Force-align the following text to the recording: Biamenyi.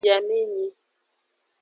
Biamenyi. 0.03 0.67